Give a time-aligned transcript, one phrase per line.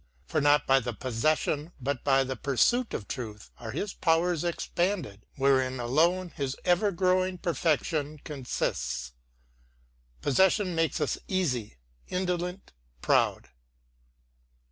[0.25, 5.27] For not by the possession but by the pursuit of truth are his powers expanded,
[5.35, 9.13] wherein alone his ever growing perfection consists.
[10.19, 11.77] Possession makes us easy,
[12.07, 13.49] indolent, proud.